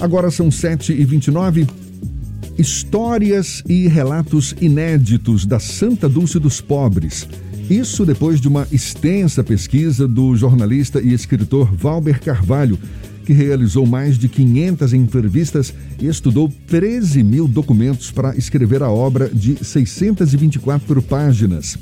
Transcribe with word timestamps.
Agora 0.00 0.30
são 0.30 0.48
7h29. 0.48 1.68
Histórias 2.58 3.62
e 3.68 3.86
relatos 3.86 4.54
inéditos 4.60 5.44
da 5.44 5.60
Santa 5.60 6.08
Dulce 6.08 6.38
dos 6.38 6.60
Pobres. 6.60 7.28
Isso 7.68 8.06
depois 8.06 8.40
de 8.40 8.48
uma 8.48 8.66
extensa 8.72 9.44
pesquisa 9.44 10.08
do 10.08 10.34
jornalista 10.34 11.00
e 11.00 11.12
escritor 11.12 11.72
Valber 11.74 12.18
Carvalho, 12.18 12.78
que 13.26 13.32
realizou 13.34 13.86
mais 13.86 14.18
de 14.18 14.28
500 14.28 14.94
entrevistas 14.94 15.74
e 16.00 16.06
estudou 16.06 16.50
13 16.66 17.22
mil 17.22 17.46
documentos 17.46 18.10
para 18.10 18.34
escrever 18.36 18.82
a 18.82 18.90
obra 18.90 19.28
de 19.28 19.62
624 19.62 21.02
páginas. 21.02 21.78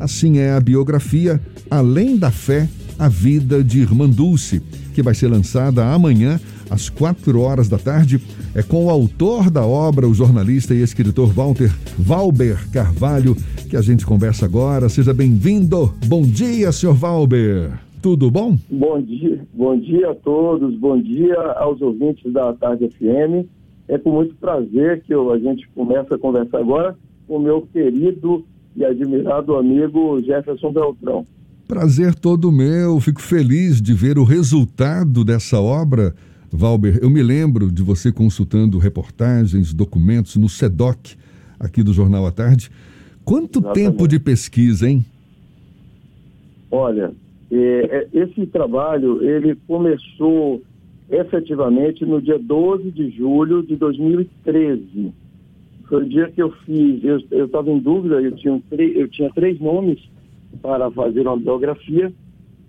Assim 0.00 0.38
é 0.38 0.52
a 0.52 0.60
biografia 0.60 1.40
Além 1.70 2.16
da 2.16 2.30
Fé, 2.30 2.68
a 2.98 3.08
Vida 3.08 3.62
de 3.62 3.80
Irmã 3.80 4.08
Dulce, 4.08 4.60
que 4.92 5.02
vai 5.02 5.14
ser 5.14 5.28
lançada 5.28 5.86
amanhã 5.86 6.40
às 6.70 6.88
4 6.88 7.40
horas 7.40 7.68
da 7.68 7.78
tarde. 7.78 8.20
É 8.54 8.62
com 8.62 8.86
o 8.86 8.90
autor 8.90 9.50
da 9.50 9.64
obra, 9.64 10.08
o 10.08 10.14
jornalista 10.14 10.74
e 10.74 10.82
escritor 10.82 11.32
Walter 11.32 11.70
Valber 11.98 12.68
Carvalho, 12.70 13.36
que 13.68 13.76
a 13.76 13.82
gente 13.82 14.04
conversa 14.04 14.44
agora. 14.44 14.88
Seja 14.88 15.14
bem-vindo. 15.14 15.94
Bom 16.06 16.22
dia, 16.22 16.72
senhor 16.72 16.94
Valber. 16.94 17.72
Tudo 18.02 18.30
bom? 18.30 18.58
Bom 18.68 19.00
dia, 19.00 19.46
bom 19.54 19.78
dia 19.78 20.10
a 20.10 20.14
todos, 20.14 20.74
bom 20.74 21.00
dia 21.00 21.36
aos 21.56 21.80
ouvintes 21.80 22.32
da 22.32 22.52
Tarde 22.52 22.88
FM. 22.88 23.46
É 23.86 23.96
com 23.96 24.10
muito 24.10 24.34
prazer 24.34 25.02
que 25.02 25.14
eu, 25.14 25.32
a 25.32 25.38
gente 25.38 25.68
começa 25.74 26.14
a 26.14 26.18
conversar 26.18 26.58
agora 26.58 26.96
com 27.28 27.36
o 27.36 27.40
meu 27.40 27.62
querido 27.72 28.44
e 28.74 28.84
admirado 28.84 29.54
amigo 29.54 30.20
Jefferson 30.22 30.72
Beltrão. 30.72 31.26
Prazer 31.68 32.14
todo 32.14 32.52
meu, 32.52 33.00
fico 33.00 33.22
feliz 33.22 33.80
de 33.80 33.94
ver 33.94 34.18
o 34.18 34.24
resultado 34.24 35.24
dessa 35.24 35.60
obra. 35.60 36.14
Valber, 36.52 36.98
eu 37.00 37.08
me 37.08 37.22
lembro 37.22 37.72
de 37.72 37.82
você 37.82 38.12
consultando 38.12 38.78
reportagens, 38.78 39.72
documentos 39.72 40.36
no 40.36 40.50
SEDOC, 40.50 41.16
aqui 41.58 41.82
do 41.82 41.94
Jornal 41.94 42.26
à 42.26 42.30
Tarde. 42.30 42.70
Quanto 43.24 43.60
Exatamente. 43.60 43.74
tempo 43.74 44.06
de 44.06 44.18
pesquisa, 44.18 44.88
hein? 44.88 45.02
Olha, 46.70 47.12
é, 47.50 47.56
é, 47.56 48.08
esse 48.12 48.46
trabalho 48.46 49.24
ele 49.24 49.56
começou 49.66 50.62
efetivamente 51.10 52.04
no 52.04 52.20
dia 52.20 52.38
12 52.38 52.90
de 52.90 53.10
julho 53.10 53.62
de 53.62 53.76
2013. 53.76 55.12
Foi 55.88 56.02
o 56.02 56.08
dia 56.08 56.30
que 56.30 56.42
eu 56.42 56.50
fiz, 56.66 57.02
eu 57.30 57.46
estava 57.46 57.70
em 57.70 57.78
dúvida, 57.78 58.20
eu 58.20 58.32
tinha, 58.32 58.62
eu 58.94 59.08
tinha 59.08 59.30
três 59.30 59.58
nomes 59.58 59.98
para 60.60 60.90
fazer 60.90 61.22
uma 61.22 61.36
biografia 61.36 62.12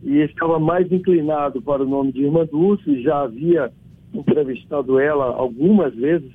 e 0.03 0.19
estava 0.19 0.59
mais 0.59 0.91
inclinado 0.91 1.61
para 1.61 1.83
o 1.83 1.87
nome 1.87 2.11
de 2.11 2.23
Irmã 2.23 2.45
Dulce, 2.45 3.01
já 3.01 3.23
havia 3.23 3.71
entrevistado 4.13 4.99
ela 4.99 5.25
algumas 5.25 5.95
vezes 5.95 6.31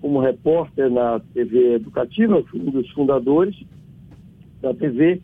como 0.00 0.20
repórter 0.20 0.88
na 0.90 1.20
TV 1.34 1.74
Educativa, 1.74 2.42
um 2.54 2.70
dos 2.70 2.88
fundadores 2.90 3.56
da 4.62 4.72
TV, 4.72 5.20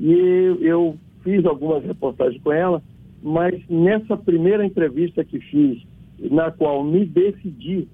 e 0.00 0.56
eu 0.60 0.96
fiz 1.22 1.44
algumas 1.44 1.84
reportagens 1.84 2.42
com 2.42 2.52
ela, 2.52 2.82
mas 3.22 3.62
nessa 3.68 4.16
primeira 4.16 4.64
entrevista 4.64 5.22
que 5.22 5.38
fiz, 5.38 5.82
na 6.30 6.50
qual 6.50 6.82
me 6.82 7.04
decidi 7.04 7.86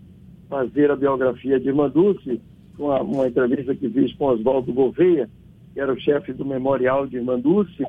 fazer 0.48 0.90
a 0.90 0.96
biografia 0.96 1.58
de 1.58 1.68
Irmã 1.68 1.88
Dulce, 1.88 2.40
uma, 2.78 3.02
uma 3.02 3.28
entrevista 3.28 3.74
que 3.74 3.88
fiz 3.88 4.12
com 4.14 4.26
Oswaldo 4.26 4.72
Gouveia, 4.72 5.28
que 5.72 5.80
era 5.80 5.92
o 5.92 6.00
chefe 6.00 6.32
do 6.32 6.44
Memorial 6.44 7.06
de 7.06 7.20
Manduce, 7.20 7.84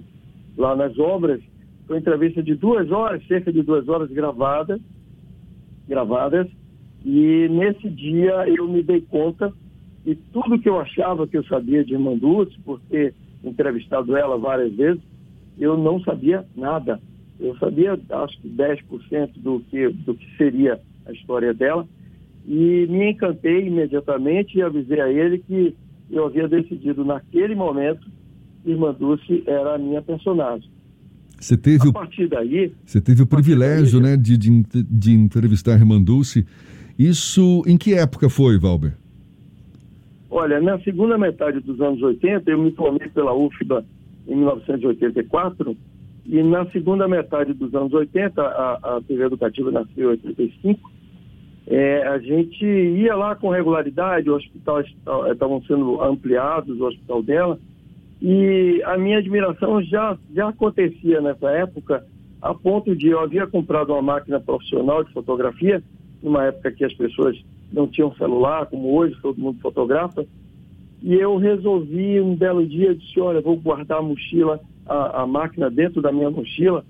lá 0.58 0.76
nas 0.76 0.98
obras. 1.00 1.42
Foi 1.92 1.98
entrevista 1.98 2.42
de 2.42 2.56
duas 2.56 2.90
horas, 2.90 3.22
cerca 3.28 3.52
de 3.52 3.62
duas 3.64 3.90
horas 3.90 4.10
gravadas, 4.10 4.80
gravadas. 5.90 6.48
E 7.04 7.50
nesse 7.50 7.90
dia 7.90 8.48
eu 8.48 8.66
me 8.66 8.82
dei 8.82 9.02
conta 9.02 9.52
que 10.02 10.16
tudo 10.32 10.58
que 10.58 10.70
eu 10.70 10.80
achava 10.80 11.28
que 11.28 11.38
eu 11.38 11.44
sabia 11.44 11.84
de 11.84 11.98
Manduce, 11.98 12.58
por 12.62 12.80
ter 12.90 13.14
entrevistado 13.44 14.16
ela 14.16 14.38
várias 14.38 14.74
vezes, 14.74 15.02
eu 15.60 15.78
não 15.78 16.00
sabia 16.00 16.46
nada. 16.56 16.98
Eu 17.38 17.58
sabia, 17.58 18.00
acho 18.10 18.40
que 18.40 18.48
10% 18.48 19.32
do 19.36 19.60
que, 19.70 19.90
do 19.90 20.16
que 20.16 20.38
seria 20.38 20.80
a 21.06 21.12
história 21.12 21.54
dela. 21.54 21.86
E 22.48 22.88
me 22.90 23.12
encantei 23.12 23.68
imediatamente 23.68 24.58
e 24.58 24.62
avisei 24.62 25.02
a 25.02 25.12
ele 25.12 25.40
que 25.40 25.76
eu 26.10 26.26
havia 26.28 26.48
decidido 26.48 27.04
naquele 27.04 27.54
momento 27.54 28.08
que 28.64 28.72
Irmã 28.72 28.94
Dulce 28.98 29.44
era 29.46 29.76
a 29.76 29.78
minha 29.78 30.02
personagem. 30.02 30.71
Você 31.42 31.58
teve, 31.58 31.90
a 31.90 31.92
partir 31.92 32.28
daí, 32.28 32.72
você 32.86 33.02
teve 33.02 33.24
o 33.24 33.26
privilégio 33.26 34.00
daí, 34.00 34.12
né, 34.12 34.18
de, 34.18 34.38
de, 34.38 34.64
de 34.64 35.12
entrevistar 35.12 35.74
a 35.74 35.76
Irmã 35.76 36.00
Dulce. 36.00 36.46
Isso 37.00 37.64
em 37.66 37.78
que 37.78 37.96
época 37.96 38.30
foi, 38.30 38.60
Valber? 38.60 38.96
Olha, 40.30 40.62
na 40.62 40.80
segunda 40.82 41.18
metade 41.18 41.60
dos 41.60 41.82
anos 41.82 42.00
80, 42.02 42.50
eu 42.52 42.60
me 42.60 42.72
formei 42.72 43.10
pela 43.10 43.34
UFBA 43.34 43.84
em 44.28 44.36
1984, 44.36 45.76
e 46.28 46.44
na 46.44 46.66
segunda 46.68 47.08
metade 47.08 47.54
dos 47.54 47.74
anos 47.74 47.92
80, 47.92 48.40
a, 48.40 48.98
a 48.98 49.02
TV 49.02 49.24
Educativa 49.24 49.72
nasceu 49.72 50.10
em 50.10 50.12
85, 50.12 50.92
é, 51.66 52.08
a 52.08 52.20
gente 52.20 52.64
ia 52.64 53.16
lá 53.16 53.36
com 53.36 53.50
regularidade, 53.50 54.30
o 54.30 54.36
hospital 54.36 54.82
estavam 55.32 55.62
sendo 55.64 56.02
ampliados, 56.04 56.80
o 56.80 56.86
hospital 56.86 57.24
dela, 57.24 57.60
e 58.22 58.84
a 58.86 58.98
minha 58.98 59.18
admiração 59.18 59.82
já, 59.82 60.16
já 60.34 60.50
acontecia 60.50 61.20
nessa 61.22 61.50
época, 61.50 62.06
a 62.42 62.54
ponto 62.54 62.96
de 62.96 63.08
eu 63.08 63.20
havia 63.20 63.48
comprado 63.48 63.94
uma 63.94 64.02
máquina 64.02 64.40
profissional 64.40 65.04
de 65.04 65.12
fotografia, 65.12 65.82
numa 66.22 66.46
época 66.46 66.72
que 66.72 66.86
as 66.86 66.94
pessoas 66.94 67.44
não 67.74 67.88
tinham 67.88 68.14
celular, 68.16 68.68
como 68.68 68.96
hoje, 68.96 69.18
todo 69.22 69.42
mundo 69.42 69.60
fotografa, 69.60 70.26
e 71.02 71.16
eu 71.16 71.36
resolvi 71.38 72.22
um 72.22 72.36
belo 72.36 72.64
dia, 72.66 72.94
disse, 72.94 73.20
olha, 73.20 73.42
vou 73.42 73.56
guardar 73.56 73.98
a 73.98 74.04
mochila, 74.04 74.60
a, 74.86 75.24
a 75.24 75.28
máquina 75.28 75.70
dentro 75.70 76.00
da 76.00 76.12
minha 76.12 76.30
mochila, 76.30 76.86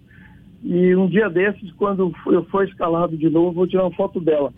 e 0.64 0.94
um 0.96 1.08
dia 1.08 1.30
desses, 1.30 1.72
quando 1.74 2.14
eu 2.28 2.44
for 2.46 2.68
escalado 2.68 3.16
de 3.16 3.30
novo, 3.30 3.54
vou 3.54 3.68
tirar 3.68 3.84
uma 3.84 3.96
foto 3.96 4.20
dela. 4.20 4.54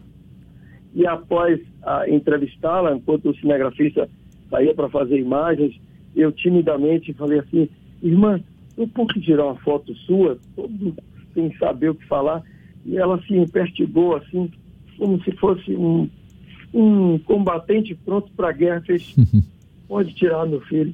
E 0.96 1.06
após 1.06 1.60
entrevistá-la, 2.08 2.96
enquanto 2.96 3.30
o 3.30 3.36
cinegrafista 3.36 4.10
saía 4.50 4.74
para 4.74 4.90
fazer 4.90 5.18
imagens, 5.18 5.80
eu 6.16 6.32
timidamente 6.32 7.14
falei 7.14 7.40
assim, 7.40 7.70
irmã, 8.02 8.40
eu 8.78 8.88
posso 8.88 9.20
tirar 9.22 9.46
uma 9.46 9.56
foto 9.56 9.94
sua, 9.96 10.38
todo 10.56 10.96
sem 11.34 11.56
saber 11.58 11.90
o 11.90 11.96
que 11.96 12.06
falar? 12.08 12.44
E 12.86 12.98
ela 12.98 13.22
se 13.24 13.46
perturbou 13.52 14.16
assim, 14.16 14.52
como 14.98 15.22
se 15.24 15.32
fosse 15.34 15.76
um, 15.76 16.10
um 16.74 17.18
combatente 17.20 17.96
pronto 17.96 18.32
para 18.36 18.50
a 18.50 18.54
guerra, 18.54 18.82
fez, 18.82 19.16
pode 19.88 20.14
tirar 20.14 20.46
meu 20.46 20.62
filho. 20.62 20.94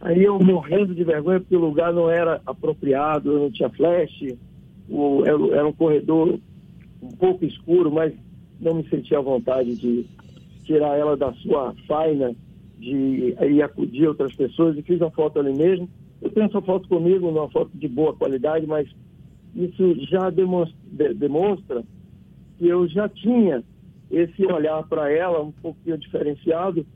Aí 0.00 0.22
eu 0.22 0.38
morrendo 0.38 0.94
de 0.94 1.02
vergonha 1.02 1.40
porque 1.40 1.56
o 1.56 1.60
lugar 1.60 1.92
não 1.92 2.10
era 2.10 2.40
apropriado, 2.44 3.38
não 3.38 3.50
tinha 3.50 3.70
flash, 3.70 4.34
o, 4.88 5.24
era, 5.24 5.56
era 5.56 5.66
um 5.66 5.72
corredor 5.72 6.38
um 7.02 7.08
pouco 7.08 7.44
escuro, 7.44 7.90
mas 7.90 8.12
não 8.60 8.74
me 8.74 8.88
sentia 8.88 9.18
à 9.18 9.22
vontade 9.22 9.74
de 9.76 10.06
tirar 10.64 10.96
ela 10.98 11.16
da 11.16 11.32
sua 11.34 11.74
faina, 11.86 12.34
de 12.78 13.34
ir 13.40 13.62
acudir 13.62 14.08
outras 14.08 14.34
pessoas 14.34 14.76
e 14.76 14.82
fiz 14.82 15.00
a 15.00 15.10
foto 15.10 15.38
ali 15.38 15.54
mesmo. 15.54 15.88
Eu 16.20 16.30
tenho 16.30 16.46
essa 16.46 16.60
foto 16.60 16.88
comigo, 16.88 17.28
uma 17.28 17.48
foto 17.50 17.70
de 17.74 17.88
boa 17.88 18.14
qualidade, 18.14 18.66
mas 18.66 18.88
isso 19.54 19.94
já 20.06 20.30
demonstra, 20.30 21.14
demonstra 21.14 21.84
que 22.58 22.66
eu 22.66 22.88
já 22.88 23.08
tinha 23.08 23.62
esse 24.10 24.44
olhar 24.46 24.82
para 24.84 25.10
ela 25.10 25.42
um 25.42 25.52
pouquinho 25.52 25.98
diferenciado, 25.98 26.86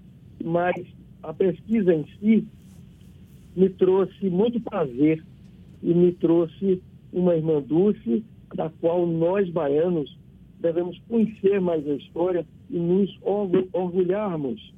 mas 0.44 0.75
a 1.22 1.33
pesquisa 1.33 1.93
em 1.93 2.05
si 2.19 2.47
me 3.56 3.69
trouxe 3.71 4.31
muito 4.31 4.60
prazer 4.60 5.25
e 5.83 5.93
me 5.93 6.12
trouxe 6.12 6.83
uma 7.12 7.34
irmã 7.34 7.60
Dulce, 7.60 8.25
da 8.55 8.71
qual 8.81 9.06
nós 9.06 9.49
baianos 9.50 10.16
devemos 10.60 10.99
conhecer 11.09 11.60
mais 11.60 11.86
a 11.89 11.95
história 11.95 12.47
e 12.71 12.78
nos 12.78 13.10
orgulharmos. 13.72 14.74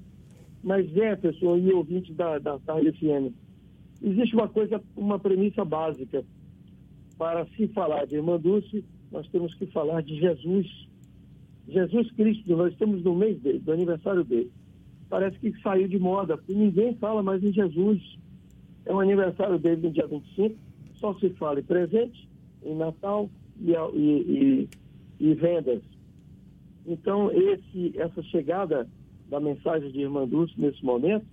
Mas, 0.63 0.89
Jefferson 0.91 1.57
e 1.57 1.73
ouvinte 1.73 2.13
da, 2.13 2.39
da 2.39 2.59
Tarde 2.59 2.93
FM, 2.93 3.35
existe 4.03 4.35
uma 4.35 4.49
coisa, 4.49 4.83
uma 4.97 5.19
premissa 5.19 5.65
básica. 5.65 6.25
Para 7.17 7.47
se 7.49 7.69
falar 7.69 8.07
de 8.07 8.17
irmã 8.17 8.39
Dulce, 8.39 8.85
nós 9.11 9.27
temos 9.29 9.55
que 9.55 9.67
falar 9.67 10.03
de 10.03 10.19
Jesus. 10.19 10.67
Jesus 11.69 12.11
Cristo, 12.13 12.57
nós 12.57 12.73
estamos 12.73 13.03
no 13.03 13.15
mês 13.15 13.39
dele, 13.41 13.59
do 13.59 13.73
aniversário 13.73 14.25
dele. 14.25 14.51
Parece 15.09 15.39
que 15.39 15.53
saiu 15.61 15.89
de 15.89 15.99
moda, 15.99 16.37
porque 16.37 16.55
ninguém 16.55 16.95
fala 16.97 17.23
mais 17.23 17.43
em 17.43 17.53
Jesus. 17.53 18.01
É 18.87 18.93
o 18.93 19.01
aniversário 19.01 19.59
dele 19.59 19.89
no 19.89 19.93
dia 19.93 20.07
25, 20.07 20.57
só 20.95 21.15
se 21.15 21.31
fala 21.31 21.61
em 21.61 21.65
presente, 21.65 22.29
em 22.63 22.75
Natal 22.75 23.29
e, 23.61 23.73
e, 23.73 24.69
e, 25.19 25.29
e 25.31 25.35
vendas. 25.35 25.83
Então, 26.87 27.31
esse, 27.31 27.93
essa 27.99 28.23
chegada 28.23 28.89
da 29.31 29.39
mensagem 29.39 29.91
de 29.93 30.01
Irmã 30.01 30.27
Dulce 30.27 30.53
nesse 30.59 30.85
momento 30.85 31.25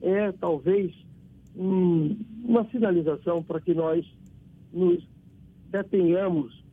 é 0.00 0.32
talvez 0.32 0.92
um, 1.54 2.16
uma 2.42 2.64
sinalização 2.70 3.42
para 3.42 3.60
que 3.60 3.74
nós 3.74 4.04
nos 4.72 5.06
detenhamos 5.70 6.64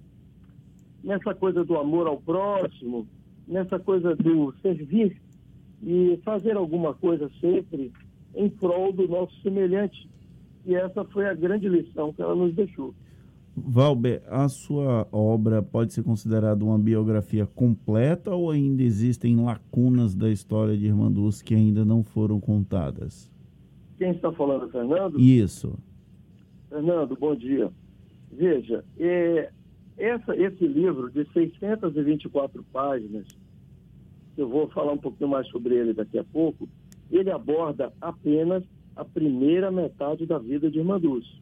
nessa 1.04 1.36
coisa 1.36 1.64
do 1.64 1.78
amor 1.78 2.08
ao 2.08 2.18
próximo, 2.18 3.06
nessa 3.48 3.78
coisa 3.78 4.16
do 4.16 4.54
servir 4.62 5.22
e 5.84 6.20
fazer 6.24 6.56
alguma 6.56 6.94
coisa 6.94 7.30
sempre 7.42 7.92
em 8.34 8.50
prol 8.50 8.94
do 8.94 9.08
nosso 9.08 9.40
semelhante. 9.42 10.10
E 10.66 10.76
essa 10.76 11.04
foi 11.06 11.28
a 11.28 11.34
grande 11.34 11.68
lição 11.68 12.14
que 12.14 12.22
ela 12.22 12.36
nos 12.36 12.54
deixou. 12.54 12.94
Valber, 13.56 14.24
a 14.27 14.48
sua 14.48 15.07
obra 15.12 15.62
pode 15.62 15.94
ser 15.94 16.03
considerada 16.03 16.63
uma 16.63 16.80
biografia 16.80 17.45
completa 17.45 18.33
ou 18.33 18.50
ainda 18.50 18.81
existem 18.81 19.36
lacunas 19.36 20.15
da 20.15 20.30
história 20.30 20.77
de 20.77 20.86
Irmã 20.86 21.12
Dulce 21.12 21.44
que 21.44 21.53
ainda 21.53 21.83
não 21.83 22.01
foram 22.03 22.39
contadas? 22.39 23.30
Quem 23.98 24.12
está 24.12 24.31
falando, 24.31 24.69
Fernando? 24.69 25.19
Isso. 25.19 25.77
Fernando, 26.69 27.15
bom 27.19 27.36
dia. 27.36 27.69
Veja, 28.31 28.86
é, 28.98 29.51
essa, 29.98 30.36
esse 30.36 30.65
livro 30.65 31.12
de 31.12 31.25
624 31.33 32.63
páginas, 32.71 33.27
eu 34.38 34.48
vou 34.48 34.69
falar 34.69 34.94
um 34.94 34.98
pouquinho 34.98 35.30
mais 35.30 35.48
sobre 35.50 35.75
ele 35.75 35.94
daqui 35.94 36.18
a 36.18 36.24
pouco, 36.24 36.69
ele 37.12 37.30
aborda 37.30 37.92
apenas 38.00 38.63
a 38.95 39.03
primeira 39.03 39.69
metade 39.69 40.25
da 40.25 40.39
vida 40.39 40.71
de 40.71 40.80
Irmã 40.80 41.00
Dulce. 41.00 41.42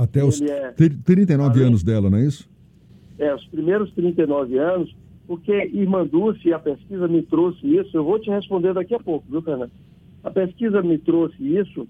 Até 0.00 0.24
os 0.24 0.40
é, 0.40 0.72
39 0.72 1.50
além, 1.50 1.66
anos 1.66 1.82
dela, 1.82 2.08
não 2.08 2.16
é 2.16 2.24
isso? 2.24 2.48
É, 3.18 3.34
os 3.34 3.44
primeiros 3.48 3.92
39 3.92 4.56
anos, 4.56 4.96
porque 5.26 5.52
Irmã 5.52 6.06
Dulce, 6.06 6.54
a 6.54 6.58
pesquisa 6.58 7.06
me 7.06 7.20
trouxe 7.20 7.66
isso, 7.76 7.94
eu 7.94 8.02
vou 8.02 8.18
te 8.18 8.30
responder 8.30 8.72
daqui 8.72 8.94
a 8.94 8.98
pouco, 8.98 9.26
viu, 9.30 9.42
Fernando? 9.42 9.70
A 10.24 10.30
pesquisa 10.30 10.80
me 10.80 10.96
trouxe 10.96 11.36
isso, 11.42 11.86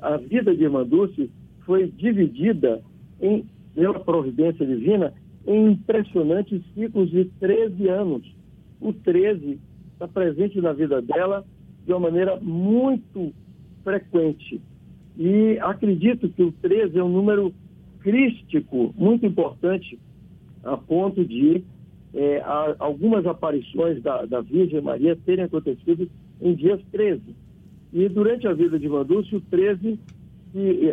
a 0.00 0.16
vida 0.16 0.52
de 0.56 0.64
Irmã 0.64 0.84
Dulce 0.84 1.30
foi 1.64 1.86
dividida 1.86 2.82
em, 3.20 3.46
pela 3.76 4.00
providência 4.00 4.66
divina 4.66 5.14
em 5.46 5.70
impressionantes 5.70 6.60
ciclos 6.74 7.10
de 7.10 7.26
13 7.38 7.88
anos. 7.88 8.26
O 8.80 8.92
13 8.92 9.60
está 9.92 10.08
presente 10.08 10.60
na 10.60 10.72
vida 10.72 11.00
dela 11.00 11.44
de 11.86 11.92
uma 11.92 12.00
maneira 12.00 12.40
muito 12.40 13.32
frequente. 13.84 14.60
E 15.18 15.58
acredito 15.60 16.28
que 16.28 16.42
o 16.44 16.52
13 16.52 16.96
é 16.96 17.02
um 17.02 17.08
número 17.08 17.52
crístico 18.00 18.94
muito 18.96 19.26
importante, 19.26 19.98
a 20.62 20.76
ponto 20.76 21.24
de 21.24 21.64
é, 22.14 22.42
algumas 22.78 23.26
aparições 23.26 24.00
da, 24.02 24.24
da, 24.24 24.40
Virgem 24.40 24.80
Maria 24.80 25.18
terem 25.26 25.44
acontecido 25.44 26.08
em 26.40 26.54
dias 26.54 26.80
13. 26.92 27.20
E 27.92 28.08
durante 28.08 28.46
a 28.46 28.52
vida 28.52 28.78
de 28.78 28.86
Vandúcio, 28.86 29.38
o 29.38 29.40
13 29.40 29.98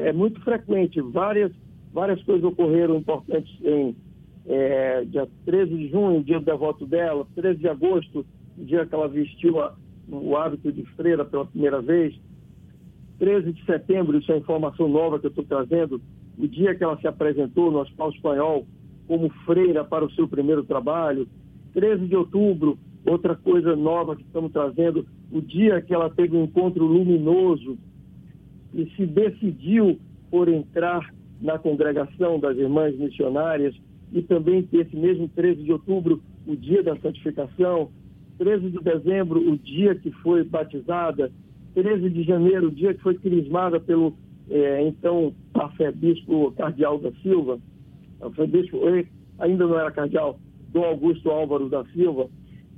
é 0.02 0.12
muito 0.12 0.42
frequente. 0.42 1.00
Várias, 1.02 1.52
várias 1.94 2.22
coisas 2.24 2.44
ocorreram 2.44 2.98
importantes 2.98 3.54
em 3.64 3.96
é, 4.48 5.06
dia 5.06 5.28
13 5.46 5.76
de 5.76 5.90
junho, 5.90 6.24
dia 6.24 6.40
do 6.40 6.46
devoto 6.46 6.86
dela, 6.86 7.28
13 7.36 7.60
de 7.60 7.68
agosto, 7.68 8.26
dia 8.58 8.86
que 8.86 8.94
ela 8.94 9.08
vestiu 9.08 9.62
a, 9.62 9.76
o 10.10 10.36
hábito 10.36 10.72
de 10.72 10.84
freira 10.96 11.24
pela 11.24 11.46
primeira 11.46 11.82
vez, 11.82 12.16
13 13.20 13.54
de 13.54 13.66
setembro, 13.66 14.18
isso 14.18 14.32
é 14.32 14.38
informação 14.38 14.88
nova 14.88 15.20
que 15.20 15.26
eu 15.26 15.30
estou 15.30 15.46
trazendo, 15.46 16.02
o 16.38 16.48
dia 16.48 16.76
que 16.76 16.84
ela 16.84 16.98
se 17.00 17.08
apresentou 17.08 17.72
no 17.72 17.80
Hospital 17.80 18.10
Espanhol 18.10 18.68
como 19.08 19.30
freira 19.46 19.84
para 19.84 20.06
o 20.06 20.12
seu 20.12 20.28
primeiro 20.28 20.64
trabalho. 20.64 21.28
13 21.74 22.08
de 22.08 22.16
outubro, 22.16 22.78
outra 23.06 23.36
coisa 23.36 23.76
nova 23.76 24.16
que 24.16 24.24
estamos 24.24 24.52
trazendo, 24.52 25.06
o 25.32 25.42
dia 25.42 25.82
que 25.82 25.94
ela 25.94 26.10
teve 26.10 26.36
um 26.36 26.44
encontro 26.44 26.86
luminoso 26.86 27.78
e 28.74 28.90
se 28.96 29.06
decidiu 29.06 30.00
por 30.30 30.50
entrar 30.50 31.14
na 31.40 31.58
congregação 31.58 32.40
das 32.40 32.58
irmãs 32.58 32.98
missionárias 32.98 33.76
e 34.12 34.22
também 34.22 34.68
esse 34.72 34.96
mesmo 34.96 35.28
13 35.30 35.64
de 35.64 35.72
outubro, 35.72 36.22
o 36.48 36.56
dia 36.56 36.82
da 36.84 36.96
santificação, 36.98 37.90
13 38.38 38.70
de 38.70 38.80
dezembro, 38.80 39.40
o 39.40 39.58
dia 39.58 39.96
que 39.96 40.12
foi 40.12 40.44
batizada, 40.44 41.32
13 41.76 42.10
de 42.10 42.24
janeiro, 42.24 42.72
dia 42.72 42.94
que 42.94 43.02
foi 43.02 43.16
crismada 43.16 43.80
pelo 43.80 44.16
é, 44.50 44.88
então 44.88 45.34
arcebispo 45.54 46.52
cardeal 46.54 46.98
da 46.98 47.12
Silva, 47.22 47.60
arcebispo, 48.22 48.80
ainda 49.38 49.68
não 49.68 49.78
era 49.78 49.92
cardeal, 49.92 50.40
Dom 50.70 50.84
Augusto 50.84 51.30
Álvaro 51.30 51.70
da 51.70 51.84
Silva, 51.88 52.30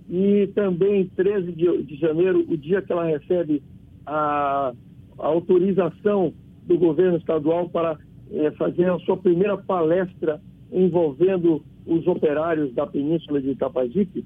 e 0.09 0.47
também 0.55 1.07
13 1.15 1.51
de, 1.51 1.83
de 1.83 1.95
janeiro, 1.97 2.45
o 2.49 2.57
dia 2.57 2.81
que 2.81 2.91
ela 2.91 3.05
recebe 3.05 3.61
a, 4.05 4.73
a 5.19 5.27
autorização 5.27 6.33
do 6.65 6.77
governo 6.77 7.17
estadual 7.17 7.69
para 7.69 7.97
é, 8.31 8.51
fazer 8.51 8.89
a 8.89 8.99
sua 8.99 9.17
primeira 9.17 9.57
palestra 9.57 10.41
envolvendo 10.71 11.61
os 11.85 12.05
operários 12.07 12.73
da 12.73 12.87
Península 12.87 13.41
de 13.41 13.51
Itapajipe. 13.51 14.25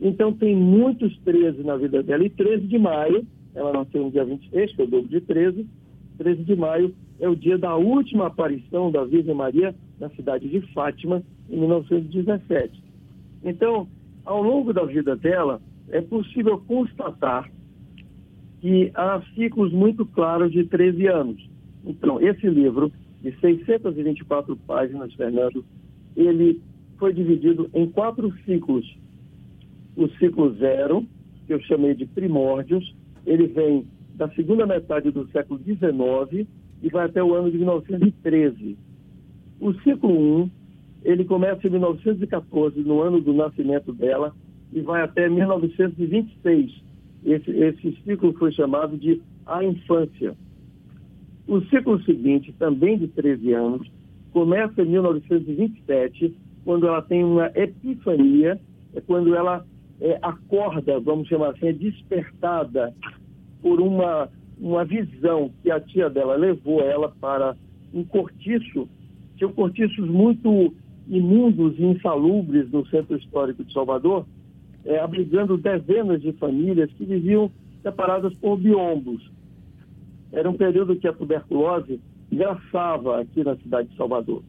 Então 0.00 0.32
tem 0.32 0.54
muitos 0.54 1.16
13 1.20 1.62
na 1.62 1.76
vida 1.76 2.02
dela. 2.02 2.24
E 2.24 2.30
13 2.30 2.66
de 2.66 2.78
maio 2.78 3.26
ela 3.54 3.72
nasceu 3.72 4.04
no 4.04 4.10
dia 4.10 4.24
26, 4.24 4.74
que 4.74 4.82
é 4.82 4.84
o 4.84 4.88
dobro 4.88 5.08
de 5.08 5.20
13. 5.20 5.66
13 6.18 6.44
de 6.44 6.56
maio 6.56 6.94
é 7.20 7.28
o 7.28 7.36
dia 7.36 7.56
da 7.56 7.76
última 7.76 8.26
aparição 8.26 8.90
da 8.90 9.04
Virgem 9.04 9.34
Maria 9.34 9.74
na 9.98 10.08
cidade 10.10 10.48
de 10.48 10.60
Fátima, 10.72 11.22
em 11.48 11.58
1917. 11.58 12.82
Então, 13.44 13.86
ao 14.24 14.42
longo 14.42 14.72
da 14.72 14.84
vida 14.84 15.14
dela, 15.14 15.60
é 15.88 16.00
possível 16.00 16.58
constatar 16.66 17.50
que 18.60 18.90
há 18.94 19.22
ciclos 19.34 19.72
muito 19.72 20.06
claros 20.06 20.50
de 20.50 20.64
13 20.64 21.06
anos. 21.06 21.50
Então, 21.84 22.20
esse 22.20 22.48
livro, 22.48 22.90
de 23.20 23.32
624 23.40 24.56
páginas, 24.66 25.12
Fernando, 25.14 25.64
ele 26.16 26.60
foi 26.98 27.12
dividido 27.12 27.68
em 27.74 27.86
quatro 27.90 28.32
ciclos. 28.44 28.86
O 29.96 30.08
ciclo 30.18 30.54
zero, 30.54 31.06
que 31.46 31.52
eu 31.52 31.60
chamei 31.60 31.94
de 31.94 32.06
primórdios, 32.06 32.94
ele 33.26 33.46
vem 33.46 33.86
da 34.14 34.28
segunda 34.30 34.66
metade 34.66 35.10
do 35.10 35.26
século 35.28 35.60
XIX 35.62 36.46
e 36.82 36.88
vai 36.88 37.06
até 37.06 37.22
o 37.22 37.34
ano 37.34 37.50
de 37.50 37.58
1913. 37.58 38.76
O 39.60 39.72
ciclo 39.80 40.42
1, 40.42 40.50
ele 41.04 41.24
começa 41.24 41.66
em 41.66 41.70
1914, 41.70 42.80
no 42.80 43.00
ano 43.00 43.20
do 43.20 43.32
nascimento 43.32 43.92
dela, 43.92 44.34
e 44.72 44.80
vai 44.80 45.02
até 45.02 45.28
1926. 45.28 46.82
Esse, 47.24 47.50
esse 47.50 47.98
ciclo 48.04 48.32
foi 48.34 48.52
chamado 48.52 48.96
de 48.96 49.20
A 49.46 49.64
Infância. 49.64 50.36
O 51.46 51.60
ciclo 51.62 52.02
seguinte, 52.04 52.54
também 52.58 52.98
de 52.98 53.08
13 53.08 53.52
anos, 53.52 53.90
começa 54.32 54.82
em 54.82 54.86
1927, 54.86 56.34
quando 56.64 56.86
ela 56.86 57.02
tem 57.02 57.22
uma 57.24 57.50
epifania, 57.54 58.60
é 58.94 59.00
quando 59.00 59.34
ela 59.34 59.64
é, 60.00 60.18
acorda, 60.22 60.98
vamos 61.00 61.28
chamar 61.28 61.50
assim, 61.50 61.68
é 61.68 61.72
despertada 61.72 62.94
por 63.62 63.80
uma, 63.80 64.28
uma 64.58 64.84
visão 64.84 65.50
que 65.62 65.70
a 65.70 65.80
tia 65.80 66.10
dela 66.10 66.36
levou 66.36 66.82
ela 66.82 67.08
para 67.20 67.56
um 67.92 68.04
cortiço, 68.04 68.88
tinham 69.36 69.52
cortiços 69.52 70.08
muito 70.08 70.74
imundos 71.08 71.78
e 71.78 71.84
insalubres 71.84 72.70
no 72.70 72.86
centro 72.86 73.16
histórico 73.16 73.64
de 73.64 73.72
Salvador, 73.72 74.26
é, 74.84 74.98
abrigando 74.98 75.56
dezenas 75.56 76.20
de 76.20 76.32
famílias 76.32 76.90
que 76.92 77.04
viviam 77.04 77.50
separadas 77.82 78.34
por 78.34 78.56
biombos. 78.56 79.30
Era 80.32 80.50
um 80.50 80.54
período 80.54 80.96
que 80.96 81.06
a 81.06 81.12
tuberculose 81.12 82.00
graçava 82.30 83.20
aqui 83.20 83.44
na 83.44 83.56
cidade 83.56 83.88
de 83.88 83.96
Salvador. 83.96 84.42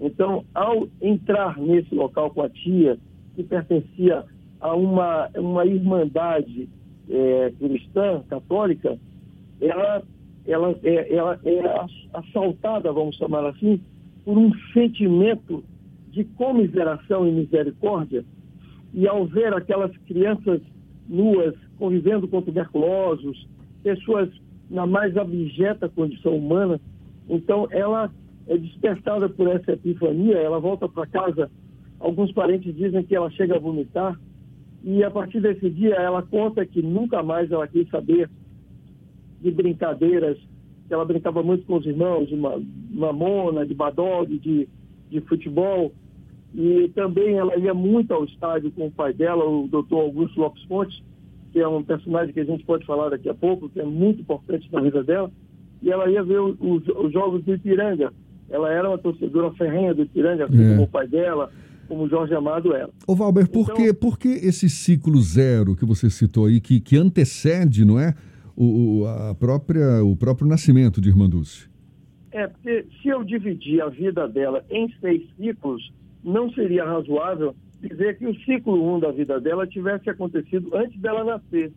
Então, 0.00 0.44
ao 0.54 0.88
entrar 1.00 1.58
nesse 1.58 1.94
local 1.94 2.30
com 2.30 2.42
a 2.42 2.48
tia, 2.48 2.98
que 3.34 3.42
pertencia 3.42 4.24
a 4.60 4.74
uma, 4.74 5.28
uma 5.36 5.64
irmandade 5.64 6.68
é, 7.08 7.52
cristã, 7.58 8.22
católica, 8.28 8.98
ela, 9.60 10.02
ela, 10.46 10.78
é, 10.82 11.14
ela 11.14 11.40
é 11.44 11.62
assaltada, 12.12 12.92
vamos 12.92 13.16
chamar 13.16 13.46
assim, 13.46 13.80
por 14.24 14.36
um 14.36 14.52
sentimento 14.72 15.64
de 16.10 16.24
comiseração 16.24 17.26
e 17.26 17.32
misericórdia. 17.32 18.24
E 18.92 19.06
ao 19.06 19.26
ver 19.26 19.52
aquelas 19.54 19.96
crianças 19.98 20.60
nuas 21.08 21.54
convivendo 21.78 22.26
com 22.26 22.42
tuberculosos, 22.42 23.46
pessoas 23.82 24.28
na 24.68 24.86
mais 24.86 25.16
abjeta 25.16 25.88
condição 25.88 26.36
humana, 26.36 26.80
então 27.28 27.68
ela 27.70 28.10
é 28.46 28.56
despertada 28.56 29.28
por 29.28 29.46
essa 29.48 29.72
epifania, 29.72 30.36
ela 30.36 30.58
volta 30.58 30.88
para 30.88 31.06
casa. 31.06 31.50
Alguns 32.00 32.32
parentes 32.32 32.74
dizem 32.74 33.02
que 33.02 33.14
ela 33.14 33.30
chega 33.30 33.56
a 33.56 33.60
vomitar, 33.60 34.18
e 34.90 35.04
a 35.04 35.10
partir 35.10 35.38
desse 35.42 35.68
dia, 35.68 35.96
ela 35.96 36.22
conta 36.22 36.64
que 36.64 36.80
nunca 36.80 37.22
mais 37.22 37.52
ela 37.52 37.68
quis 37.68 37.86
saber 37.90 38.30
de 39.38 39.50
brincadeiras, 39.50 40.38
ela 40.88 41.04
brincava 41.04 41.42
muito 41.42 41.66
com 41.66 41.76
os 41.76 41.84
irmãos, 41.84 42.26
de 42.26 42.36
mamona, 42.90 43.66
de 43.66 43.74
badog, 43.74 44.38
de, 44.38 44.66
de 45.10 45.20
futebol. 45.20 45.92
E 46.54 46.90
também 46.94 47.36
ela 47.36 47.54
ia 47.58 47.74
muito 47.74 48.14
ao 48.14 48.24
estádio 48.24 48.70
com 48.70 48.86
o 48.86 48.90
pai 48.90 49.12
dela, 49.12 49.44
o 49.44 49.68
doutor 49.68 50.00
Augusto 50.00 50.40
Lopes 50.40 50.64
Pontes, 50.64 51.02
que 51.52 51.60
é 51.60 51.68
um 51.68 51.82
personagem 51.82 52.32
que 52.32 52.40
a 52.40 52.46
gente 52.46 52.64
pode 52.64 52.86
falar 52.86 53.10
daqui 53.10 53.28
a 53.28 53.34
pouco, 53.34 53.68
que 53.68 53.80
é 53.80 53.84
muito 53.84 54.22
importante 54.22 54.72
na 54.72 54.80
vida 54.80 55.04
dela. 55.04 55.30
E 55.82 55.90
ela 55.90 56.10
ia 56.10 56.22
ver 56.22 56.40
os, 56.40 56.88
os 56.88 57.12
jogos 57.12 57.44
do 57.44 57.52
Ipiranga, 57.52 58.10
ela 58.48 58.72
era 58.72 58.88
uma 58.88 58.96
torcedora 58.96 59.52
ferrenha 59.52 59.92
do 59.92 60.00
Ipiranga, 60.00 60.46
assim 60.46 60.64
é. 60.64 60.70
como 60.70 60.84
o 60.84 60.88
pai 60.88 61.06
dela, 61.06 61.50
como 61.88 62.04
o 62.04 62.08
Jorge 62.08 62.34
Amado 62.34 62.74
era. 62.74 62.90
Ô 63.06 63.16
Valber, 63.16 63.48
por, 63.50 63.62
então, 63.62 63.76
que, 63.76 63.92
por 63.92 64.18
que 64.18 64.28
esse 64.28 64.68
ciclo 64.68 65.20
zero 65.20 65.74
que 65.74 65.84
você 65.84 66.10
citou 66.10 66.46
aí, 66.46 66.60
que, 66.60 66.80
que 66.80 66.96
antecede, 66.96 67.84
não 67.84 67.98
é, 67.98 68.14
o, 68.54 69.06
a 69.06 69.34
própria, 69.34 70.04
o 70.04 70.14
próprio 70.14 70.46
nascimento 70.46 71.00
de 71.00 71.08
Irmã 71.08 71.28
Dulce? 71.28 71.68
É, 72.30 72.46
porque 72.46 72.86
se 73.00 73.08
eu 73.08 73.24
dividir 73.24 73.80
a 73.80 73.88
vida 73.88 74.28
dela 74.28 74.64
em 74.70 74.92
seis 75.00 75.22
ciclos, 75.36 75.92
não 76.22 76.52
seria 76.52 76.84
razoável 76.84 77.54
dizer 77.80 78.18
que 78.18 78.26
o 78.26 78.34
ciclo 78.40 78.94
um 78.94 79.00
da 79.00 79.10
vida 79.10 79.40
dela 79.40 79.66
tivesse 79.66 80.10
acontecido 80.10 80.68
antes 80.74 81.00
dela 81.00 81.24
nascer. 81.24 81.72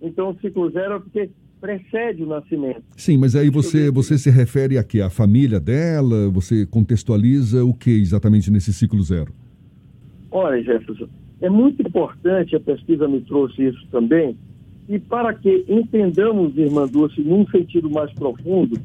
Então, 0.00 0.30
o 0.30 0.40
ciclo 0.40 0.70
zero 0.70 0.94
é 0.94 1.00
porque 1.00 1.30
precede 1.62 2.24
o 2.24 2.26
nascimento. 2.26 2.82
Sim, 2.96 3.16
mas 3.16 3.36
aí 3.36 3.48
você, 3.48 3.88
você 3.88 4.18
se 4.18 4.28
refere 4.28 4.76
a 4.76 4.82
quê? 4.82 5.00
A 5.00 5.08
família 5.08 5.60
dela? 5.60 6.28
Você 6.30 6.66
contextualiza 6.66 7.64
o 7.64 7.72
que 7.72 7.90
exatamente 7.90 8.50
nesse 8.50 8.72
ciclo 8.72 9.00
zero? 9.00 9.32
Olha, 10.32 10.60
Jefferson, 10.60 11.06
é 11.40 11.48
muito 11.48 11.80
importante, 11.80 12.56
a 12.56 12.60
pesquisa 12.60 13.06
me 13.06 13.20
trouxe 13.20 13.68
isso 13.68 13.86
também, 13.92 14.36
e 14.88 14.98
para 14.98 15.32
que 15.34 15.64
entendamos 15.68 16.56
Irmã 16.56 16.88
Dulce 16.88 17.20
num 17.20 17.46
sentido 17.46 17.88
mais 17.88 18.12
profundo, 18.12 18.76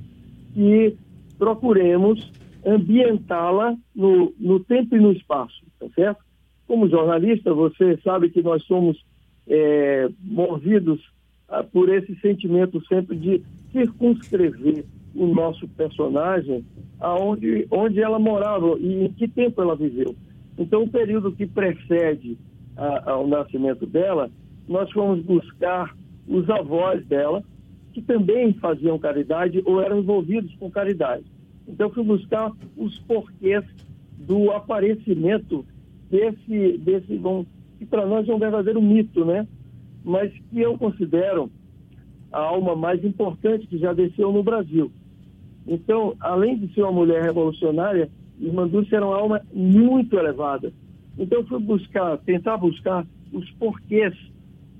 que 0.53 0.96
procuremos 1.39 2.31
ambientá-la 2.63 3.75
no, 3.96 4.31
no 4.39 4.60
tempo 4.60 4.96
e 4.96 5.00
no 5.00 5.12
espaço, 5.12 5.63
tá 5.79 5.88
certo? 5.96 6.24
Como 6.67 6.88
jornalista, 6.88 7.51
você 7.53 7.98
sabe 8.03 8.29
que 8.29 8.43
nós 8.43 8.63
somos 8.65 9.03
é, 9.48 10.10
movidos 10.22 11.00
ah, 11.49 11.63
por 11.63 11.89
esse 11.89 12.15
sentimento 12.19 12.85
sempre 12.87 13.15
de 13.15 13.43
circunscrever 13.71 14.85
o 15.15 15.27
nosso 15.27 15.67
personagem 15.69 16.63
aonde 16.99 17.67
onde 17.71 18.01
ela 18.01 18.19
morava 18.19 18.77
e 18.79 19.05
em 19.05 19.11
que 19.13 19.27
tempo 19.27 19.61
ela 19.61 19.75
viveu. 19.75 20.15
Então, 20.57 20.83
o 20.83 20.89
período 20.89 21.31
que 21.31 21.45
precede 21.45 22.37
a, 22.75 23.11
ao 23.11 23.27
nascimento 23.27 23.85
dela, 23.85 24.29
nós 24.67 24.91
fomos 24.91 25.23
buscar 25.23 25.95
os 26.27 26.49
avós 26.49 27.05
dela, 27.05 27.43
que 27.93 28.01
também 28.01 28.53
faziam 28.53 28.99
caridade 28.99 29.61
ou 29.65 29.81
eram 29.81 29.99
envolvidos 29.99 30.53
com 30.55 30.69
caridade. 30.69 31.25
Então, 31.67 31.89
fui 31.89 32.03
buscar 32.03 32.51
os 32.75 32.97
porquês 32.99 33.63
do 34.17 34.51
aparecimento 34.51 35.65
desse, 36.09 36.77
desse 36.79 37.21
que 37.77 37.85
para 37.85 38.05
nós 38.05 38.27
é 38.27 38.33
um 38.33 38.39
verdadeiro 38.39 38.81
mito, 38.81 39.23
né? 39.23 39.47
Mas 40.07 40.31
que 40.49 40.61
eu 40.61 40.77
considero 40.77 41.51
a 42.31 42.39
alma 42.39 42.77
mais 42.77 43.03
importante 43.03 43.67
que 43.67 43.77
já 43.77 43.91
desceu 43.91 44.31
no 44.31 44.41
Brasil. 44.41 44.89
Então, 45.67 46.15
além 46.21 46.57
de 46.57 46.73
ser 46.73 46.83
uma 46.83 46.93
mulher 46.93 47.23
revolucionária, 47.23 48.09
Irmã 48.39 48.65
Dulce 48.69 48.95
era 48.95 49.05
uma 49.05 49.17
alma 49.17 49.41
muito 49.53 50.17
elevada. 50.17 50.71
Então, 51.19 51.39
eu 51.39 51.45
fui 51.45 51.59
buscar, 51.59 52.17
tentar 52.19 52.55
buscar 52.55 53.05
os 53.33 53.51
porquês 53.51 54.15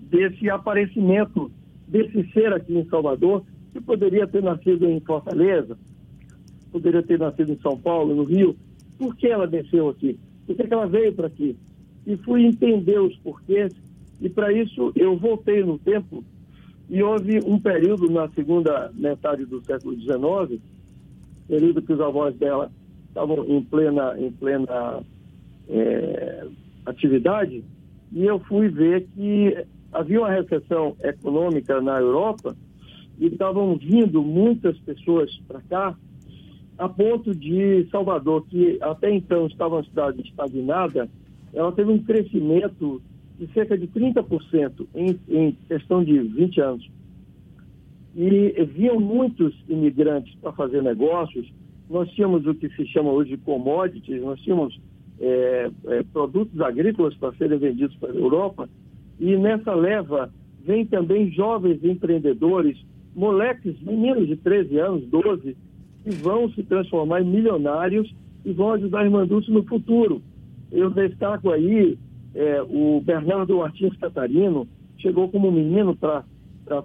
desse 0.10 0.50
aparecimento 0.50 1.52
desse 1.86 2.24
ser 2.32 2.54
aqui 2.54 2.78
em 2.78 2.86
Salvador, 2.86 3.44
que 3.74 3.82
poderia 3.82 4.26
ter 4.28 4.42
nascido 4.42 4.86
em 4.90 5.02
Fortaleza, 5.02 5.78
poderia 6.72 7.04
ter 7.04 7.20
nascido 7.20 7.52
em 7.52 7.60
São 7.60 7.78
Paulo, 7.78 8.16
no 8.16 8.24
Rio. 8.24 8.56
Por 8.98 9.14
que 9.16 9.28
ela 9.28 9.46
desceu 9.46 9.90
aqui? 9.90 10.18
Por 10.46 10.56
que 10.56 10.74
ela 10.74 10.88
veio 10.88 11.14
para 11.14 11.28
aqui? 11.28 11.58
E 12.06 12.16
fui 12.18 12.46
entender 12.46 13.00
os 13.00 13.16
porquês 13.18 13.74
e 14.22 14.30
para 14.30 14.52
isso 14.52 14.92
eu 14.96 15.18
voltei 15.18 15.64
no 15.64 15.78
tempo 15.78 16.24
e 16.90 17.04
houve 17.04 17.40
um 17.46 17.60
período 17.60 18.10
na 18.10 18.30
segunda 18.30 18.92
metade 18.94 19.46
do 19.46 19.64
século 19.64 19.96
XIX, 20.00 20.62
período 21.48 21.82
que 21.82 21.94
os 21.94 22.00
avós 22.00 22.36
dela 22.36 22.72
estavam 23.08 23.46
em 23.46 23.62
plena, 23.64 24.16
em 24.18 24.32
plena 24.32 25.04
é, 25.70 26.48
atividade, 26.86 27.64
e 28.12 28.24
eu 28.24 28.40
fui 28.40 28.70
ver 28.70 29.06
que 29.14 29.66
havia 29.92 30.20
uma 30.20 30.30
recessão 30.30 30.96
econômica 31.04 31.82
na 31.82 32.00
Europa 32.00 32.56
e 33.20 33.28
estavam 33.28 33.76
vindo 33.76 34.22
muitas 34.22 34.78
pessoas 34.80 35.36
para 35.48 35.62
cá, 35.62 35.96
a 36.78 36.88
ponto 36.88 37.34
de 37.34 37.88
Salvador, 37.90 38.46
que 38.48 38.78
até 38.82 39.14
então 39.14 39.48
estava 39.48 39.76
uma 39.76 39.84
cidade 39.84 40.22
estagnada, 40.22 41.10
ela 41.54 41.72
teve 41.72 41.92
um 41.92 42.04
crescimento 42.04 43.02
de 43.40 43.48
cerca 43.54 43.78
de 43.78 43.88
30% 43.88 44.88
em, 44.96 45.20
em 45.30 45.52
questão 45.68 46.04
de 46.04 46.20
20 46.20 46.62
anos. 46.62 46.90
E 48.16 48.66
viam 48.74 49.00
muitos 49.00 49.54
imigrantes 49.70 50.34
para 50.42 50.52
fazer 50.52 50.82
negócios. 50.82 51.48
Nós 51.90 52.10
tínhamos 52.12 52.46
o 52.48 52.56
que 52.56 52.68
se 52.70 52.86
chama 52.88 53.12
hoje 53.12 53.32
de 53.32 53.38
commodities, 53.38 54.22
nós 54.22 54.40
tínhamos 54.42 54.80
é, 55.20 55.70
é, 55.86 56.04
produtos 56.04 56.60
agrícolas 56.60 57.14
para 57.16 57.34
serem 57.34 57.60
vendidos 57.60 57.96
para 57.98 58.12
a 58.12 58.16
Europa. 58.16 58.68
E 59.20 59.36
nessa 59.36 59.74
leva 59.74 60.32
vem 60.66 60.86
também 60.86 61.32
jovens 61.32 61.84
empreendedores, 61.84 62.78
moleques, 63.16 63.80
meninos 63.82 64.28
de 64.28 64.36
13 64.36 64.78
anos, 64.80 65.08
12, 65.10 65.56
que 66.04 66.10
vão 66.16 66.50
se 66.52 66.64
transformar 66.64 67.22
em 67.22 67.26
milionários 67.26 68.14
e 68.44 68.52
vão 68.52 68.72
ajudar 68.74 69.06
a 69.06 69.26
Dulce 69.26 69.52
no 69.52 69.64
futuro. 69.64 70.22
Eu 70.72 70.90
destaco 70.90 71.52
aí 71.52 71.98
é, 72.38 72.62
o 72.62 73.02
Bernardo 73.02 73.58
Martins 73.58 73.98
Catarino 73.98 74.68
chegou 75.00 75.28
como 75.28 75.52
menino 75.52 75.96
para 75.96 76.24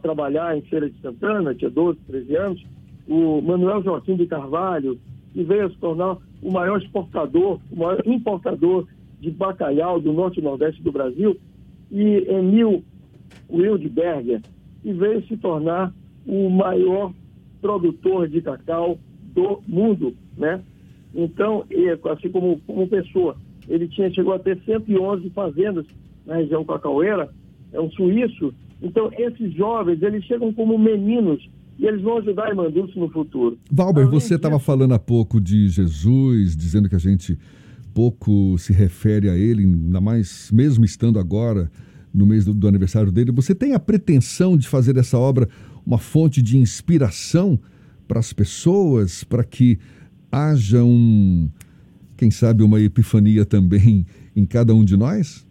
trabalhar 0.01 0.57
em 0.57 0.63
Feira 0.63 0.89
de 0.89 0.99
Santana, 1.03 1.55
tinha 1.55 1.71
12, 1.71 1.99
13 2.07 2.37
anos. 2.37 2.65
O 3.07 3.43
Manuel 3.43 3.83
Joaquim 3.83 4.17
de 4.17 4.27
Carvalho, 4.27 4.99
que 5.35 5.43
veio 5.45 5.67
a 5.67 5.71
se 5.71 5.77
tornar 5.77 6.17
o 6.41 6.51
maior 6.51 6.81
exportador, 6.81 7.61
o 7.71 7.77
maior 7.77 8.01
importador 8.07 8.87
de 9.21 9.31
bacalhau 9.31 10.01
do 10.01 10.11
norte 10.11 10.41
e 10.41 10.43
nordeste 10.43 10.83
do 10.83 10.91
Brasil. 10.91 11.37
E 11.91 12.25
Emil 12.29 12.83
Wildberger, 13.51 14.41
que 14.83 14.93
veio 14.95 15.23
se 15.27 15.37
tornar 15.37 15.93
o 16.27 16.49
maior 16.49 17.13
produtor 17.61 18.27
de 18.27 18.41
cacau 18.41 18.99
do 19.35 19.63
mundo, 19.69 20.15
né? 20.35 20.63
Então, 21.15 21.67
assim 22.11 22.31
como, 22.31 22.59
como 22.67 22.89
pessoa, 22.89 23.37
ele 23.69 23.89
tinha, 23.89 24.13
chegou 24.13 24.35
a 24.35 24.39
ter 24.39 24.59
111 24.65 25.31
fazendas 25.31 25.87
na 26.27 26.37
região 26.37 26.65
Cacaueira, 26.65 27.31
é 27.73 27.81
um 27.81 27.91
suíço. 27.91 28.53
Então, 28.81 29.11
esses 29.17 29.55
jovens, 29.55 30.03
eles 30.03 30.25
chegam 30.25 30.53
como 30.53 30.79
meninos 30.79 31.49
e 31.79 31.87
eles 31.87 32.03
vão 32.03 32.19
ajudar 32.19 32.47
a 32.47 32.51
Irmã 32.51 32.71
Dulce 32.71 32.99
no 32.99 33.09
futuro. 33.09 33.59
Valber, 33.71 34.07
Além 34.07 34.21
você 34.21 34.35
estava 34.35 34.57
disso... 34.57 34.67
falando 34.67 34.93
há 34.93 34.99
pouco 34.99 35.41
de 35.41 35.69
Jesus, 35.69 36.57
dizendo 36.57 36.89
que 36.89 36.95
a 36.95 37.01
gente 37.01 37.39
pouco 37.95 38.57
se 38.59 38.73
refere 38.73 39.29
a 39.29 39.37
ele, 39.37 39.65
ainda 39.65 40.01
mais 40.01 40.51
mesmo 40.51 40.85
estando 40.85 41.19
agora 41.19 41.71
no 42.13 42.27
mês 42.27 42.45
do, 42.45 42.55
do 42.55 42.69
aniversário 42.69 43.11
dele. 43.11 43.33
Você 43.33 43.55
tem 43.55 43.75
a 43.75 43.81
pretensão 43.81 44.57
de 44.57 44.69
fazer 44.69 44.93
dessa 44.93 45.19
obra 45.19 45.49
uma 45.85 45.99
fonte 45.99 46.43
de 46.43 46.59
inspiração 46.59 47.59
para 48.07 48.19
as 48.19 48.33
pessoas, 48.33 49.25
para 49.25 49.45
que 49.45 49.79
haja 50.31 50.83
um, 50.83 51.49
quem 52.23 52.31
sabe, 52.31 52.63
uma 52.63 52.81
epifania 52.81 53.45
também 53.45 54.07
em 54.37 54.47
cada 54.47 54.73
um 54.73 54.85
de 54.85 54.97
nós? 54.97 55.45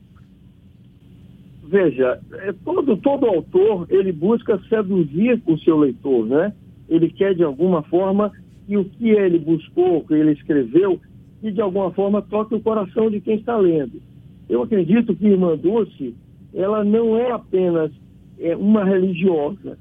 Veja, 1.68 2.18
é, 2.32 2.54
todo, 2.64 2.96
todo 2.96 3.26
autor, 3.26 3.86
ele 3.90 4.14
busca 4.14 4.58
seduzir 4.70 5.42
o 5.46 5.58
seu 5.58 5.78
leitor, 5.78 6.26
né? 6.26 6.54
Ele 6.88 7.10
quer, 7.10 7.36
de 7.36 7.44
alguma 7.44 7.84
forma, 7.84 8.32
que 8.66 8.78
o 8.78 8.86
que 8.86 9.10
ele 9.10 9.38
buscou, 9.38 9.98
o 9.98 10.08
que 10.08 10.14
ele 10.14 10.32
escreveu, 10.32 10.98
que 11.42 11.52
de 11.52 11.60
alguma 11.60 11.92
forma 11.92 12.22
toque 12.22 12.56
o 12.56 12.62
coração 12.62 13.12
de 13.12 13.20
quem 13.20 13.36
está 13.36 13.58
lendo. 13.58 14.02
Eu 14.48 14.64
acredito 14.64 15.14
que 15.14 15.28
Irmã 15.28 15.58
Dulce, 15.58 16.16
ela 16.54 16.86
não 16.86 17.18
é 17.18 17.34
apenas 17.34 17.92
é, 18.40 18.56
uma 18.56 18.86
religiosa, 18.86 19.78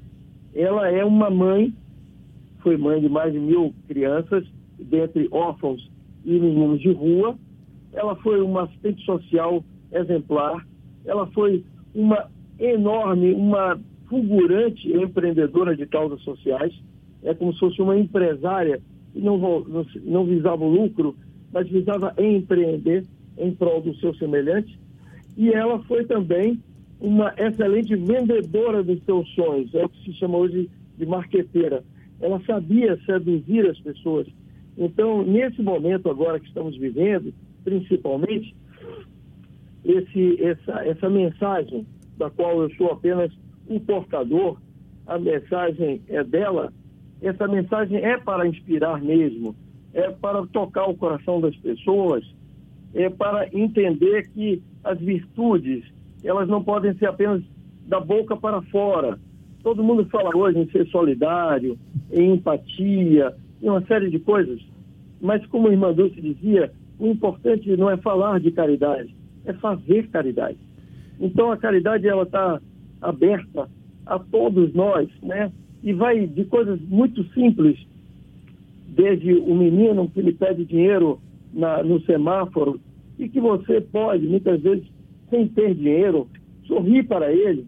ela 0.53 0.89
é 0.89 1.05
uma 1.05 1.29
mãe, 1.29 1.73
foi 2.59 2.75
mãe 2.75 2.99
de 2.99 3.07
mais 3.07 3.31
de 3.31 3.39
mil 3.39 3.73
crianças, 3.87 4.45
dentre 4.77 5.29
órfãos 5.31 5.89
e 6.25 6.39
meninos 6.39 6.79
de 6.81 6.91
rua. 6.91 7.37
Ela 7.93 8.15
foi 8.17 8.41
uma 8.41 8.63
assistente 8.63 9.03
social 9.05 9.63
exemplar. 9.91 10.65
Ela 11.05 11.27
foi 11.27 11.63
uma 11.93 12.29
enorme, 12.59 13.33
uma 13.33 13.79
fulgurante 14.07 14.91
empreendedora 14.91 15.75
de 15.75 15.85
causas 15.85 16.21
sociais. 16.21 16.73
É 17.23 17.33
como 17.33 17.53
se 17.53 17.59
fosse 17.59 17.81
uma 17.81 17.97
empresária 17.97 18.81
que 19.13 19.19
não, 19.19 19.37
não, 19.37 19.85
não 20.03 20.25
visava 20.25 20.63
o 20.63 20.69
lucro, 20.69 21.15
mas 21.51 21.67
visava 21.69 22.13
empreender 22.17 23.05
em 23.37 23.53
prol 23.53 23.81
do 23.81 23.95
seu 23.95 24.13
semelhante. 24.15 24.79
E 25.37 25.49
ela 25.49 25.79
foi 25.83 26.05
também 26.05 26.59
uma 26.99 27.33
excelente 27.37 27.95
vendedora 27.95 28.83
dos 28.83 29.03
seus 29.03 29.27
sonhos, 29.33 29.73
é 29.73 29.83
o 29.83 29.89
que 29.89 30.03
se 30.03 30.13
chama 30.13 30.37
hoje 30.37 30.69
de 30.97 31.05
marqueteira. 31.05 31.83
Ela 32.19 32.39
sabia 32.45 32.97
seduzir 33.05 33.67
as 33.67 33.79
pessoas, 33.79 34.27
então, 34.77 35.23
nesse 35.23 35.61
momento 35.61 36.09
agora 36.09 36.39
que 36.39 36.47
estamos 36.47 36.77
vivendo, 36.77 37.33
principalmente, 37.63 38.55
esse, 39.83 40.43
essa, 40.43 40.85
essa 40.85 41.09
mensagem, 41.09 41.85
da 42.17 42.29
qual 42.29 42.61
eu 42.61 42.73
sou 42.75 42.91
apenas 42.91 43.31
um 43.67 43.79
portador, 43.79 44.57
a 45.07 45.17
mensagem 45.17 46.01
é 46.07 46.23
dela, 46.23 46.71
essa 47.21 47.47
mensagem 47.47 47.97
é 47.97 48.17
para 48.17 48.47
inspirar 48.47 49.01
mesmo, 49.01 49.55
é 49.93 50.09
para 50.09 50.45
tocar 50.47 50.85
o 50.85 50.95
coração 50.95 51.41
das 51.41 51.55
pessoas, 51.57 52.23
é 52.93 53.09
para 53.09 53.47
entender 53.53 54.29
que 54.29 54.61
as 54.83 54.99
virtudes, 54.99 55.83
elas 56.23 56.47
não 56.47 56.63
podem 56.63 56.93
ser 56.95 57.07
apenas 57.07 57.43
da 57.87 57.99
boca 57.99 58.35
para 58.35 58.61
fora. 58.63 59.19
Todo 59.63 59.83
mundo 59.83 60.05
fala 60.05 60.35
hoje 60.35 60.59
em 60.59 60.69
ser 60.71 60.87
solidário, 60.87 61.77
em 62.11 62.33
empatia, 62.33 63.35
em 63.61 63.69
uma 63.69 63.81
série 63.85 64.09
de 64.09 64.19
coisas. 64.19 64.59
Mas 65.21 65.45
como 65.47 65.67
a 65.67 65.71
irmã 65.71 65.93
Dulce 65.93 66.19
dizia, 66.19 66.71
o 66.99 67.07
importante 67.07 67.75
não 67.77 67.89
é 67.89 67.97
falar 67.97 68.39
de 68.39 68.51
caridade, 68.51 69.15
é 69.45 69.53
fazer 69.53 70.07
caridade. 70.09 70.57
Então 71.19 71.51
a 71.51 71.57
caridade 71.57 72.07
ela 72.07 72.23
está 72.23 72.59
aberta 73.01 73.69
a 74.05 74.19
todos 74.19 74.73
nós, 74.73 75.09
né? 75.21 75.51
E 75.83 75.93
vai 75.93 76.27
de 76.27 76.45
coisas 76.45 76.79
muito 76.81 77.23
simples, 77.33 77.77
desde 78.87 79.33
o 79.33 79.55
menino 79.55 80.09
que 80.09 80.21
lhe 80.21 80.33
pede 80.33 80.65
dinheiro 80.65 81.19
na, 81.53 81.83
no 81.83 82.01
semáforo 82.01 82.79
e 83.17 83.29
que 83.29 83.39
você 83.39 83.81
pode, 83.81 84.27
muitas 84.27 84.61
vezes, 84.61 84.85
sem 85.29 85.47
ter 85.47 85.73
dinheiro, 85.73 86.27
sorrir 86.67 87.03
para 87.03 87.31
ele, 87.31 87.65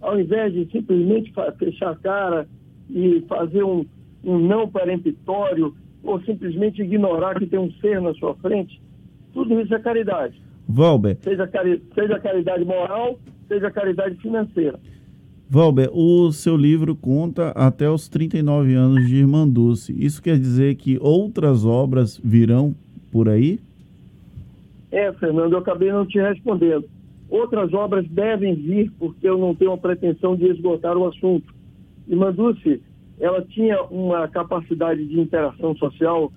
ao 0.00 0.20
invés 0.20 0.52
de 0.52 0.66
simplesmente 0.70 1.32
fechar 1.58 1.92
a 1.92 1.96
cara 1.96 2.48
e 2.90 3.22
fazer 3.28 3.62
um, 3.62 3.84
um 4.24 4.38
não 4.38 4.68
peremptório 4.68 5.74
ou 6.02 6.20
simplesmente 6.22 6.82
ignorar 6.82 7.38
que 7.38 7.46
tem 7.46 7.58
um 7.58 7.70
ser 7.74 8.00
na 8.00 8.12
sua 8.14 8.34
frente, 8.36 8.80
tudo 9.32 9.60
isso 9.60 9.74
é 9.74 9.78
caridade. 9.78 10.40
Valber. 10.68 11.16
Seja, 11.20 11.46
cari 11.46 11.82
seja 11.94 12.18
caridade 12.18 12.64
moral, 12.64 13.18
seja 13.48 13.70
caridade 13.70 14.16
financeira. 14.16 14.78
Valber, 15.48 15.90
o 15.92 16.32
seu 16.32 16.56
livro 16.56 16.96
conta 16.96 17.50
até 17.50 17.90
os 17.90 18.08
39 18.08 18.74
anos 18.74 19.06
de 19.06 19.16
Irmã 19.16 19.46
Dulce. 19.46 19.94
Isso 19.98 20.22
quer 20.22 20.38
dizer 20.38 20.76
que 20.76 20.98
outras 21.00 21.64
obras 21.66 22.18
virão 22.24 22.74
por 23.10 23.28
aí? 23.28 23.60
É, 24.90 25.12
Fernando, 25.12 25.52
eu 25.52 25.58
acabei 25.58 25.92
não 25.92 26.06
te 26.06 26.18
respondendo. 26.18 26.88
Outras 27.28 27.72
obras 27.72 28.06
devem 28.08 28.54
vir, 28.54 28.90
porque 28.98 29.28
eu 29.28 29.38
não 29.38 29.54
tenho 29.54 29.72
a 29.72 29.78
pretensão 29.78 30.36
de 30.36 30.46
esgotar 30.46 30.96
o 30.96 31.06
assunto. 31.06 31.54
E 32.08 32.14
Manduce, 32.14 32.80
ela 33.22 33.40
tinha 33.42 33.82
uma 33.84 34.28
capacidade 34.28 35.06
de 35.06 35.18
interação 35.18 35.74
social 35.76 36.30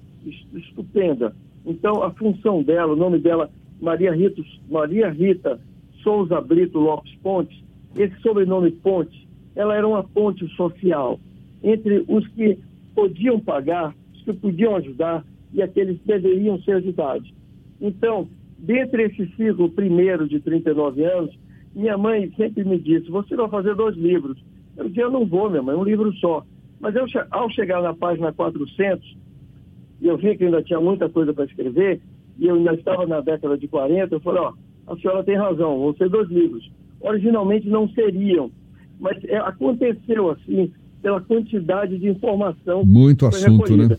estupenda. 0.54 1.36
Então, 1.66 2.02
a 2.02 2.12
função 2.12 2.64
dela, 2.64 2.94
o 2.94 2.96
nome 2.96 3.20
dela, 3.20 3.50
Maria 3.82 4.14
Rita, 4.14 4.42
Maria 4.70 5.10
Rita 5.10 5.60
Souza 6.02 6.40
Brito 6.40 6.80
Lopes 6.80 7.14
Pontes, 7.16 7.62
esse 7.98 8.18
sobrenome 8.22 8.72
Pontes, 8.72 9.20
ela 9.56 9.76
era 9.76 9.86
uma 9.88 10.04
ponte 10.04 10.48
social 10.56 11.20
entre 11.62 12.06
os 12.08 12.26
que 12.30 12.58
podiam 12.94 13.40
pagar, 13.40 13.94
os 14.14 14.22
que 14.22 14.32
podiam 14.32 14.78
ajudar 14.78 15.26
e 15.54 15.62
aqueles 15.62 16.00
que 16.00 16.08
deveriam 16.08 16.62
ser 16.62 16.78
ajudados. 16.78 17.34
Então, 17.82 18.30
Dentre 18.58 19.04
esse 19.04 19.28
ciclo 19.36 19.70
primeiro 19.70 20.28
de 20.28 20.40
39 20.40 21.04
anos, 21.04 21.38
minha 21.76 21.98
mãe 21.98 22.32
sempre 22.36 22.64
me 22.64 22.80
disse: 22.80 23.12
Você 23.12 23.36
vai 23.36 23.50
fazer 23.50 23.76
dois 23.76 23.96
livros. 23.96 24.42
Eu 24.78 24.88
disse: 24.88 25.02
Eu 25.02 25.12
não 25.12 25.26
vou, 25.26 25.50
minha 25.50 25.62
mãe, 25.62 25.76
um 25.76 25.84
livro 25.84 26.12
só. 26.14 26.44
Mas 26.80 26.96
eu, 26.96 27.06
ao 27.32 27.50
chegar 27.50 27.82
na 27.82 27.94
página 27.94 28.32
400, 28.32 29.18
e 30.02 30.08
eu 30.08 30.18
vi 30.18 30.38
que 30.38 30.46
ainda 30.46 30.62
tinha 30.62 30.80
muita 30.80 31.10
coisa 31.10 31.34
para 31.34 31.46
escrever, 31.46 32.02
e 32.38 32.48
eu 32.48 32.56
ainda 32.56 32.74
estava 32.74 33.06
na 33.06 33.22
década 33.22 33.58
de 33.58 33.68
40, 33.68 34.14
eu 34.14 34.20
falei: 34.20 34.42
Ó, 34.42 34.54
a 34.88 34.98
senhora 34.98 35.24
tem 35.24 35.36
razão, 35.36 35.80
vão 35.80 35.96
ser 35.96 36.10
dois 36.10 36.30
livros. 36.30 36.70
Originalmente 37.00 37.68
não 37.68 37.88
seriam, 37.90 38.52
mas 39.00 39.24
é, 39.26 39.38
aconteceu 39.38 40.32
assim, 40.32 40.72
pela 41.02 41.22
quantidade 41.22 41.98
de 41.98 42.10
informação. 42.10 42.84
Muito 42.84 43.26
assunto, 43.26 43.76
né? 43.76 43.98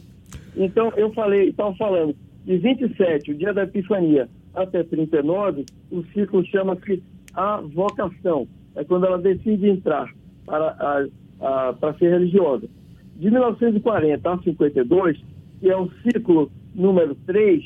Então 0.57 0.93
eu 0.97 1.13
falei, 1.13 1.51
estava 1.51 1.75
falando, 1.77 2.15
de 2.45 2.57
27, 2.59 3.33
o 3.33 3.35
dia 3.35 3.53
da 3.53 3.65
Epifania, 3.65 4.29
até 4.55 4.83
39, 4.83 5.67
o 5.91 6.03
ciclo 6.15 6.45
chama-se 6.47 7.03
a 7.35 7.61
vocação. 7.61 8.49
É 8.75 8.85
quando 8.85 9.07
ela 9.07 9.19
decide 9.19 9.69
entrar 9.69 10.13
para, 10.45 10.69
a, 10.69 11.07
para 11.39 11.95
ser 11.99 12.11
religiosa. 12.11 12.69
De 13.17 13.31
1940 13.31 14.31
a 14.31 14.39
52, 14.39 15.19
que 15.61 15.71
é 15.71 15.77
o 15.77 15.91
ciclo 16.03 16.51
número 16.75 17.15
3 17.27 17.63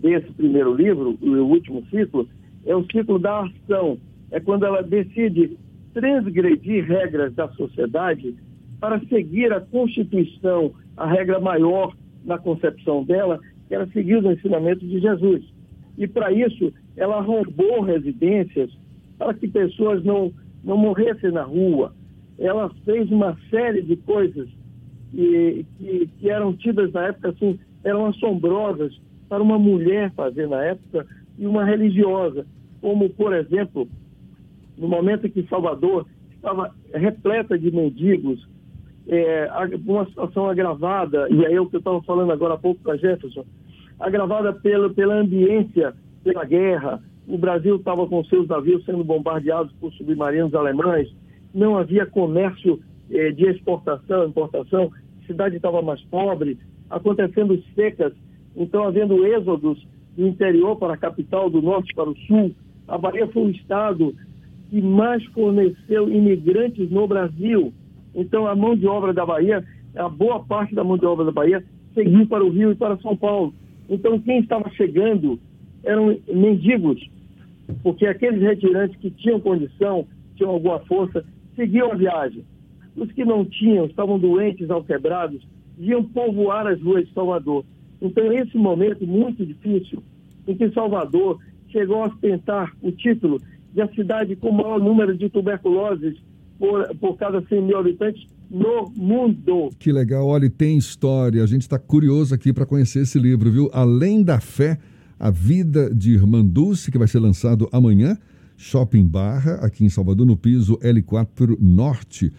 desse 0.00 0.32
primeiro 0.32 0.74
livro, 0.74 1.16
o 1.20 1.28
último 1.46 1.84
ciclo, 1.86 2.28
é 2.66 2.74
o 2.74 2.84
ciclo 2.90 3.18
da 3.18 3.44
ação. 3.44 3.98
É 4.30 4.40
quando 4.40 4.66
ela 4.66 4.82
decide 4.82 5.56
transgredir 5.94 6.84
regras 6.84 7.34
da 7.34 7.48
sociedade 7.50 8.34
para 8.80 8.98
seguir 9.06 9.52
a 9.52 9.60
Constituição, 9.60 10.72
a 10.96 11.06
regra 11.06 11.38
maior 11.38 11.94
na 12.24 12.38
concepção 12.38 13.04
dela, 13.04 13.38
que 13.68 13.74
era 13.74 13.86
seguir 13.88 14.16
os 14.16 14.24
ensinamentos 14.24 14.88
de 14.88 14.98
Jesus. 15.00 15.44
E 15.96 16.06
para 16.06 16.32
isso, 16.32 16.72
ela 16.96 17.20
roubou 17.20 17.82
residências 17.82 18.70
para 19.18 19.34
que 19.34 19.46
pessoas 19.46 20.02
não, 20.04 20.32
não 20.64 20.76
morressem 20.76 21.30
na 21.30 21.42
rua. 21.42 21.94
Ela 22.42 22.68
fez 22.84 23.10
uma 23.10 23.38
série 23.50 23.82
de 23.82 23.96
coisas 23.96 24.48
que, 25.12 25.64
que, 25.78 26.10
que 26.18 26.28
eram 26.28 26.52
tidas 26.54 26.92
na 26.92 27.06
época 27.06 27.28
assim, 27.28 27.58
eram 27.84 28.06
assombrosas 28.06 29.00
para 29.28 29.42
uma 29.42 29.58
mulher 29.58 30.10
fazer 30.12 30.48
na 30.48 30.62
época 30.64 31.06
e 31.38 31.46
uma 31.46 31.64
religiosa. 31.64 32.44
Como, 32.80 33.08
por 33.10 33.32
exemplo, 33.32 33.88
no 34.76 34.88
momento 34.88 35.26
em 35.26 35.30
que 35.30 35.46
Salvador 35.48 36.06
estava 36.34 36.74
repleta 36.92 37.56
de 37.56 37.70
mendigos, 37.70 38.44
é, 39.06 39.48
uma 39.86 40.04
situação 40.06 40.48
agravada, 40.48 41.28
e 41.30 41.46
aí 41.46 41.54
é 41.54 41.60
o 41.60 41.66
que 41.66 41.76
eu 41.76 41.78
estava 41.78 42.02
falando 42.02 42.32
agora 42.32 42.54
há 42.54 42.58
pouco 42.58 42.80
para 42.82 42.96
Jefferson, 42.96 43.44
agravada 44.00 44.52
pelo, 44.52 44.92
pela 44.92 45.14
ambiência, 45.14 45.94
pela 46.24 46.44
guerra. 46.44 47.00
O 47.28 47.38
Brasil 47.38 47.76
estava 47.76 48.06
com 48.06 48.24
seus 48.24 48.48
navios 48.48 48.84
sendo 48.84 49.04
bombardeados 49.04 49.72
por 49.80 49.92
submarinos 49.92 50.54
alemães, 50.54 51.08
não 51.54 51.76
havia 51.76 52.06
comércio 52.06 52.80
eh, 53.10 53.30
de 53.32 53.46
exportação, 53.46 54.26
importação, 54.26 54.90
a 55.22 55.26
cidade 55.26 55.56
estava 55.56 55.82
mais 55.82 56.00
pobre, 56.04 56.58
acontecendo 56.90 57.62
secas, 57.74 58.12
então 58.56 58.84
havendo 58.84 59.24
êxodos 59.26 59.86
do 60.16 60.26
interior 60.26 60.76
para 60.76 60.94
a 60.94 60.98
capital, 60.98 61.48
do 61.48 61.62
norte 61.62 61.94
para 61.94 62.10
o 62.10 62.16
sul. 62.26 62.52
A 62.86 62.98
Bahia 62.98 63.26
foi 63.28 63.44
o 63.44 63.50
estado 63.50 64.14
que 64.68 64.80
mais 64.80 65.24
forneceu 65.26 66.08
imigrantes 66.10 66.90
no 66.90 67.06
Brasil. 67.06 67.72
Então 68.14 68.46
a 68.46 68.54
mão 68.54 68.76
de 68.76 68.86
obra 68.86 69.12
da 69.12 69.24
Bahia, 69.24 69.64
a 69.94 70.08
boa 70.08 70.44
parte 70.44 70.74
da 70.74 70.84
mão 70.84 70.98
de 70.98 71.06
obra 71.06 71.24
da 71.24 71.32
Bahia, 71.32 71.64
seguiu 71.94 72.26
para 72.26 72.44
o 72.44 72.50
Rio 72.50 72.72
e 72.72 72.74
para 72.74 72.96
São 72.98 73.16
Paulo. 73.16 73.54
Então, 73.88 74.18
quem 74.18 74.40
estava 74.40 74.70
chegando 74.70 75.38
eram 75.84 76.16
mendigos, 76.32 77.00
porque 77.82 78.06
aqueles 78.06 78.40
retirantes 78.40 78.96
que 78.98 79.10
tinham 79.10 79.40
condição, 79.40 80.06
tinham 80.36 80.50
alguma 80.50 80.80
força, 80.80 81.24
seguiam 81.54 81.92
a 81.92 81.94
viagem. 81.94 82.44
Os 82.96 83.10
que 83.12 83.24
não 83.24 83.44
tinham, 83.44 83.86
estavam 83.86 84.18
doentes, 84.18 84.70
alquebrados, 84.70 85.46
iam 85.78 86.04
povoar 86.04 86.66
as 86.66 86.80
ruas 86.80 87.06
de 87.06 87.14
Salvador. 87.14 87.64
Então, 88.00 88.32
esse 88.32 88.56
momento 88.56 89.06
muito 89.06 89.44
difícil, 89.46 90.02
em 90.46 90.56
que 90.56 90.70
Salvador 90.72 91.38
chegou 91.70 92.02
a 92.02 92.08
ostentar 92.08 92.72
o 92.82 92.92
título 92.92 93.40
de 93.72 93.80
a 93.80 93.88
cidade 93.94 94.36
com 94.36 94.50
o 94.50 94.52
maior 94.52 94.78
número 94.78 95.16
de 95.16 95.28
tuberculoses 95.30 96.16
por, 96.58 96.94
por 96.96 97.16
cada 97.16 97.40
100 97.42 97.62
mil 97.62 97.78
habitantes 97.78 98.26
no 98.50 98.92
mundo. 98.94 99.70
Que 99.78 99.90
legal, 99.90 100.26
olha, 100.26 100.50
tem 100.50 100.76
história. 100.76 101.42
A 101.42 101.46
gente 101.46 101.62
está 101.62 101.78
curioso 101.78 102.34
aqui 102.34 102.52
para 102.52 102.66
conhecer 102.66 103.00
esse 103.00 103.18
livro, 103.18 103.50
viu? 103.50 103.70
Além 103.72 104.22
da 104.22 104.40
fé, 104.40 104.78
a 105.18 105.30
vida 105.30 105.92
de 105.94 106.12
Irmã 106.12 106.44
Dulce, 106.44 106.90
que 106.90 106.98
vai 106.98 107.08
ser 107.08 107.20
lançado 107.20 107.68
amanhã, 107.72 108.18
Shopping 108.62 109.04
Barra, 109.04 109.54
aqui 109.56 109.84
em 109.84 109.88
Salvador, 109.88 110.24
no 110.24 110.36
piso 110.36 110.78
L4 110.78 111.58
Norte. 111.60 112.32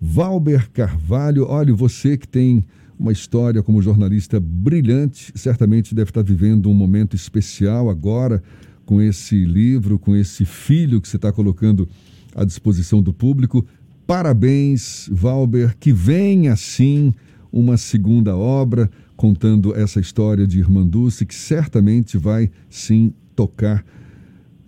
Valber 0.00 0.68
Carvalho, 0.72 1.46
olha, 1.46 1.72
você 1.72 2.16
que 2.16 2.26
tem 2.26 2.64
uma 2.98 3.12
história 3.12 3.62
como 3.62 3.80
jornalista 3.80 4.40
brilhante, 4.40 5.32
certamente 5.36 5.94
deve 5.94 6.10
estar 6.10 6.24
vivendo 6.24 6.68
um 6.68 6.74
momento 6.74 7.14
especial 7.14 7.88
agora 7.88 8.42
com 8.84 9.00
esse 9.00 9.44
livro, 9.44 9.96
com 9.96 10.16
esse 10.16 10.44
filho 10.44 11.00
que 11.00 11.08
você 11.08 11.14
está 11.14 11.30
colocando 11.32 11.88
à 12.34 12.44
disposição 12.44 13.00
do 13.00 13.12
público. 13.12 13.64
Parabéns, 14.08 15.08
Valber, 15.12 15.76
que 15.78 15.92
vem 15.92 16.48
assim 16.48 17.14
uma 17.52 17.76
segunda 17.76 18.36
obra 18.36 18.90
contando 19.16 19.72
essa 19.76 20.00
história 20.00 20.48
de 20.48 20.58
Irmã 20.58 20.84
Dulce, 20.84 21.24
que 21.24 21.34
certamente 21.34 22.18
vai 22.18 22.50
sim 22.68 23.14
tocar 23.36 23.84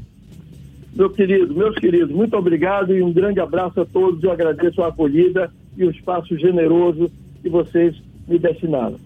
Meu 0.94 1.10
querido, 1.10 1.54
meus 1.54 1.76
queridos, 1.76 2.10
muito 2.10 2.36
obrigado 2.36 2.94
e 2.94 3.02
um 3.02 3.12
grande 3.12 3.38
abraço 3.38 3.80
a 3.80 3.84
todos. 3.84 4.22
Eu 4.22 4.32
agradeço 4.32 4.82
a 4.82 4.88
acolhida 4.88 5.50
e 5.78 5.84
o 5.84 5.90
espaço 5.90 6.36
generoso 6.36 7.10
que 7.40 7.48
vocês 7.48 7.96
me 8.26 8.38
destinaram. 8.38 8.98